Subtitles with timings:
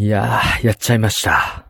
[0.00, 1.66] いやー、やっちゃいました。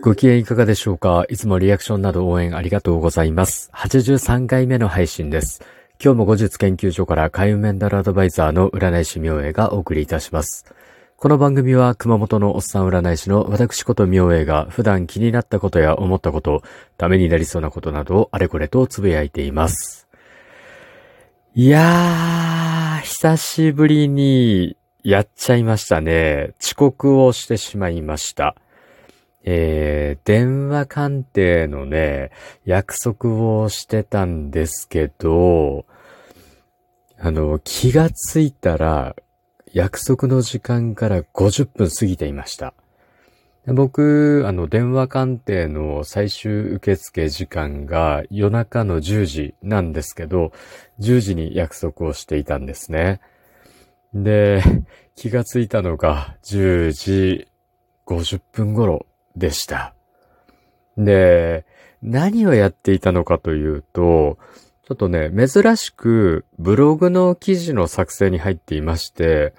[0.00, 1.26] ご機嫌いかがでしょうか？
[1.28, 3.70] いつもリアクションなど応援ありがとうございます。
[3.74, 5.62] 83回目の配信です。
[6.02, 10.64] 今日も後日研究所から海運メンタルアドバイザーの占い師明恵がお送りいたします。
[11.18, 16.62] この番組は熊本のおっさん占い師の私こと明恵が普段気になったことや思ったこと、
[16.96, 20.05] ためになりそうなことなどをあれこれとつぶやいています。
[21.58, 26.50] いやー、久しぶりにやっちゃいましたね。
[26.60, 28.56] 遅刻をしてしまいました。
[29.42, 32.30] えー、電話鑑定のね、
[32.66, 35.86] 約束をしてたんですけど、
[37.18, 39.16] あの、気がついたら、
[39.72, 42.74] 約束の時間から50分過ぎていました。
[43.72, 50.52] 僕、あの、電話鑑定の最終受付時間が夜中の10時なんですけど、
[51.00, 53.20] 10時に約束をしていたんですね。
[54.14, 54.62] で、
[55.16, 57.48] 気がついたのが10時
[58.06, 59.94] 50分頃でした。
[60.96, 61.64] で、
[62.02, 64.38] 何をやっていたのかというと、
[64.86, 69.54] ちょっとね、珍しくブログの記事の作成に入っていまして、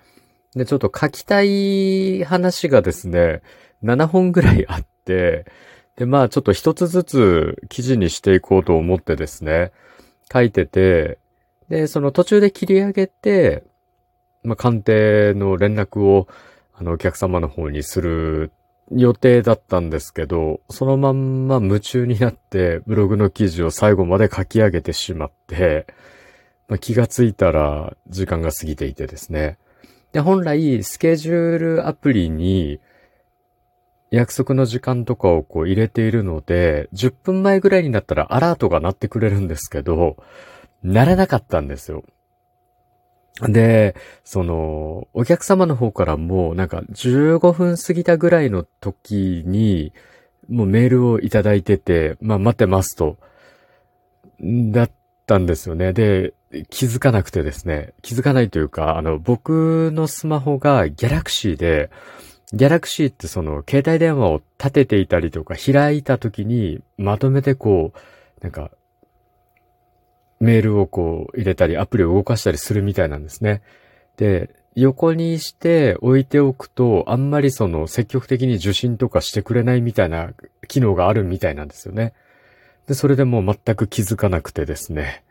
[0.55, 3.41] で、ちょっと書きたい話がですね、
[3.83, 5.45] 7本ぐらいあって、
[5.95, 9.71] で、まあちょっと一つずつ記事にしていこうと思ってですね、
[10.31, 11.17] 書いてて、
[11.69, 13.63] で、その途中で切り上げて、
[14.43, 16.27] まあ鑑定の連絡を、
[16.73, 18.51] あの、お客様の方にする
[18.91, 25.87] 予定だったんですけど、そのまんま夢中になってブログの記事を最後まで書き上げてしまって、
[26.67, 29.57] まあ、気がついたら時間が過ぎていてですね。
[30.13, 32.79] で、本来スケジュールアプリに
[34.11, 40.17] 約束の時間とかをこう入れているので、10分前ぐらいになったらアラートが鳴ってくれるんですけど、
[40.83, 42.03] 鳴らなかったんですよ。
[43.41, 49.93] で、その、お客様の方からも、なんか15分過ぎたぐらいの時に、
[50.49, 53.17] もうメールをいただいてて、まあ待ってますと、
[54.41, 54.91] だっ
[55.25, 55.93] たんですよね。
[55.93, 56.33] で、
[56.69, 61.89] 気づかなくてですね、気づかないというか、あの、僕のスマホがギャラクシーで、
[62.53, 67.97] ギャラクシーってその、携帯電話を立てていたりとか、開いた時に、まとめてこう、
[68.41, 68.71] なんか、
[70.39, 73.61] メールをこう入れたり、アプリを動かしたりするみたいなんですね。
[74.17, 80.33] で、横にして置いておくと、あんまりその積極的に受信とかしてくれないみたいな
[80.67, 82.13] 機能があるみたいなんですよね。
[82.87, 85.23] で、それでもう全く気づかなくてですね。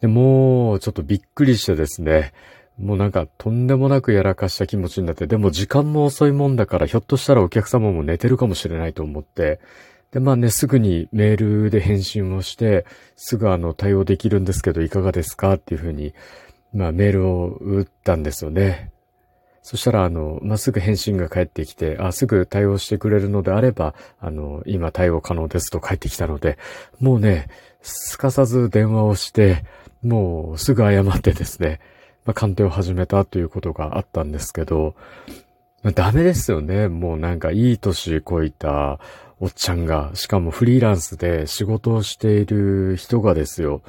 [0.00, 2.32] で、もうちょっとびっくりしてですね。
[2.78, 9.60] もうなんかとんでもなくやらかした気持ちになって、でも時間も遅いもんだから、ひょっとしたらお客様も寝てるかもしれないと思って、
[10.12, 12.84] で、まあね、すぐにメールで返信をして、
[13.16, 16.14] すぐあの、対応できるんですけど、いかがですかっていうふうに、
[16.74, 18.92] まあメールを打ったんですよね。
[19.62, 26.58] そしたら、あの、まあ、すぐ返信が返ってきて、あ、すぐ対応してくれるのであれば、あの、今対応可能ですと返ってきたので、
[26.98, 27.46] もうね、
[27.80, 29.64] すかさず電話をして、
[30.02, 31.78] もうすぐ謝ってですね、
[32.24, 34.94] まあ、鑑定を始めたということがあったんですけど、
[35.82, 36.88] まあ、ダメですよね。
[36.88, 39.00] もうなんかいい年こいた
[39.40, 43.82] おっちゃんが、しかもフリーランスで仕事をしている人がですよ。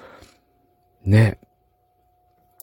[1.06, 1.38] ね。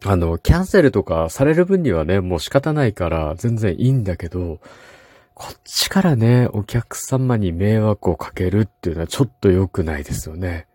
[0.04, 4.58] あの、キャンセルとかされる分にはね、もう仕方ないから全然いいんだけど、
[5.34, 10.66] こっちからね、お客様に迷惑をかけるっていうのはちょっと良くないですよね。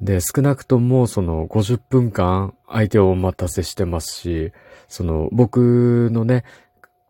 [0.00, 4.52] で、少なくともその50分間相手をお待たせしてますし、
[4.88, 6.44] その僕のね、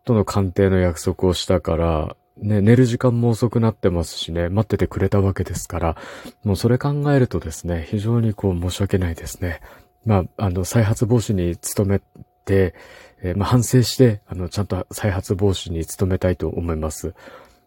[0.03, 5.97] との鑑定の約束をしたから、ね、寝る時間も遅くなってますしね、待っててくれたわけですから、
[6.43, 9.61] もうそれ考えるとですね、非常にこう申し訳ないですね。
[10.05, 12.01] まあ、あの、再発防止に努め
[12.45, 12.73] て、
[13.21, 17.13] えーまあ、反省して、あの、ちゃんと再発防止に努めたいと思います。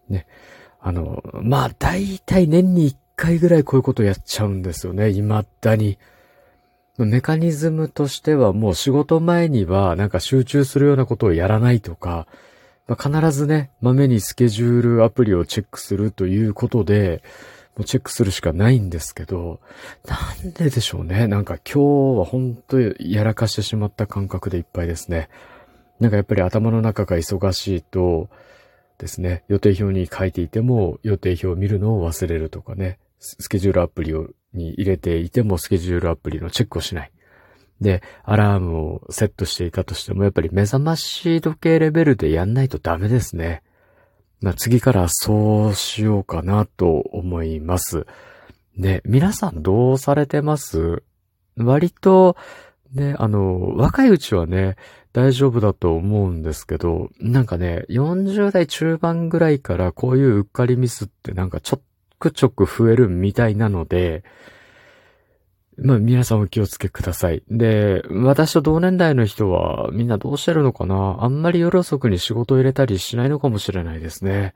[0.08, 0.26] ね。
[0.80, 5.98] あの、まあ、大体年に1回ぐらいこういうことやっちゃうんですよね、未だに。
[6.98, 12.26] メカニズムとしてはもう仕事前にはなんか集中するようなことをやらないとか、
[12.86, 17.22] まあ、必ずね、まめにスケジュールアプリをチェックするということで、
[17.76, 19.60] もうチェックするしかないんですけど、
[20.06, 20.16] な
[20.48, 21.26] んででしょうね。
[21.26, 25.28] なんか今日は本当にやらかしてしまった感覚でいっぱいですね。
[25.98, 28.28] なんかやっぱり頭の中が忙しいと
[28.98, 37.10] ですね、予定表に書いていても予定表を見るのを忘れるとかね、スケジュールアプリをに入れていてもスケジュールアプリのチェックをしない。
[37.80, 43.62] で、アラームをセットしていたとしても、やっぱり目覚まし時計レベルでやんないとダメですね。
[44.40, 48.06] まあ、次からそうしようかなと思います。
[48.76, 51.02] ね、皆さんどうされてます？
[51.56, 52.36] 割と
[52.92, 54.76] で、あの、若いうちはね、
[55.12, 61.82] 大丈夫だと思うんですけど、なんかね、40代中盤ぐらいからこういううっかりミスってなんかちょっ
[62.24, 64.24] くちょく増えるみたいなので、
[65.76, 67.42] まあ皆さんお気をつけください。
[67.50, 71.18] で、私と同年代の人はみんなどうしてるのかな？
[71.20, 74.54] あんまり夜遅くに仕事を入れたりしないのかもしれないですね。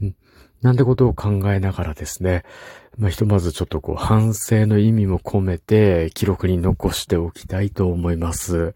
[0.00, 0.16] うん
[0.62, 2.44] なんてことを考えながらですね、
[2.96, 8.74] まあ、ひとまずちょっとこう反省の意味も込めて記録に残しておきたいと思います。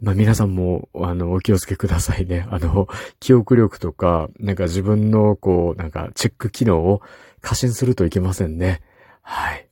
[0.00, 2.46] まあ、皆さんも、あの、お気をつけくださいね。
[2.50, 2.88] あの、
[3.18, 7.02] 記憶力とか、なんか自分の、こう、なんか、チェック機能を
[7.42, 8.80] 過信するといけませんね。
[9.22, 9.70] はい。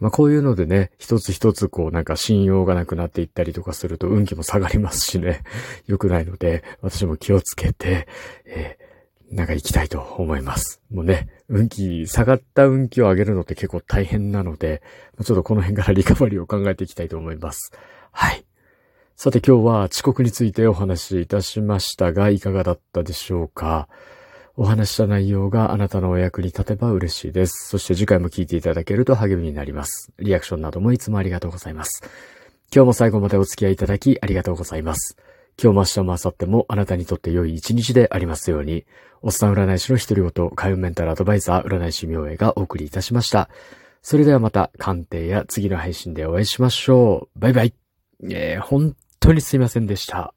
[0.00, 5.42] まあ、こういうのでね、一つ一つこうなんか信用がなくなっていったりとかすると運気も下がりますしね、
[5.86, 8.06] 良くないので、私も気をつけて、
[8.44, 8.88] えー
[9.30, 10.80] なんか行きたいと思います。
[10.90, 14.80] もうね、運気、下がった運気を上げるのって結構大変なので、
[15.22, 17.70] ちょっとこの辺からリカバリーを考えていきたいと思います。
[18.10, 18.46] はい。
[19.20, 23.88] さて今日は遅刻についてお話しいたしましたが、いかがだったでしょうか？
[24.54, 27.68] お話した内容があなたのお役に立てば嬉しいです。
[27.68, 30.12] そして次回も聞いていただけると励みになります。
[30.20, 32.04] リアクションなどもいつもありがとうございます。
[32.72, 35.16] 今日も最後までお付き合いいただきありがとうございます。
[35.60, 38.86] 今日も明日も明後日もあなたにとって良い一日でありますように、
[39.22, 43.50] おっさん占い師の独り言、開運メンタルアドバイザー占い師明恵がお送りいたしました。
[44.00, 47.40] それではまた鑑定や次の配信でお会いしましょう。
[47.40, 47.74] バイバイ。
[48.30, 50.34] えー、本当にすいませんでした。